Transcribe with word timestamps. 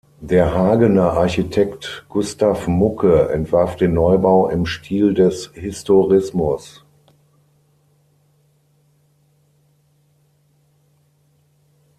Der 0.19 0.55
Hagener 0.55 1.13
Architekt 1.13 2.07
Gustav 2.09 2.65
Mucke 2.65 3.29
entwarf 3.29 3.75
den 3.75 3.93
Neubau 3.93 4.49
im 4.49 4.65
Stil 4.65 5.13
des 5.13 5.51
Historismus. 5.53 6.83